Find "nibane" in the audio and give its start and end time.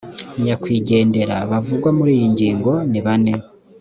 2.91-3.33